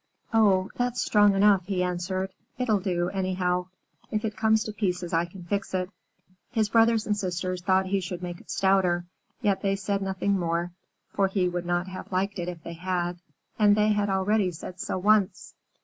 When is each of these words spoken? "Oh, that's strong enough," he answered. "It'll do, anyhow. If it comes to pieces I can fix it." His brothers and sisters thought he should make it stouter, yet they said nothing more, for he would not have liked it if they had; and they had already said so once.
"Oh, 0.33 0.71
that's 0.77 0.99
strong 0.99 1.35
enough," 1.35 1.67
he 1.67 1.83
answered. 1.83 2.31
"It'll 2.57 2.79
do, 2.79 3.09
anyhow. 3.09 3.67
If 4.09 4.25
it 4.25 4.35
comes 4.35 4.63
to 4.63 4.73
pieces 4.73 5.13
I 5.13 5.25
can 5.25 5.43
fix 5.43 5.75
it." 5.75 5.91
His 6.49 6.69
brothers 6.69 7.05
and 7.05 7.15
sisters 7.15 7.61
thought 7.61 7.85
he 7.85 7.99
should 7.99 8.23
make 8.23 8.41
it 8.41 8.49
stouter, 8.49 9.05
yet 9.41 9.61
they 9.61 9.75
said 9.75 10.01
nothing 10.01 10.39
more, 10.39 10.71
for 11.13 11.27
he 11.27 11.47
would 11.47 11.67
not 11.67 11.85
have 11.85 12.11
liked 12.11 12.39
it 12.39 12.49
if 12.49 12.63
they 12.63 12.73
had; 12.73 13.19
and 13.59 13.75
they 13.77 13.89
had 13.89 14.09
already 14.09 14.49
said 14.49 14.79
so 14.79 14.97
once. 14.97 15.53